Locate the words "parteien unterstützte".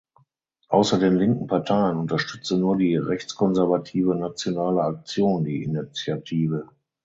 1.45-2.57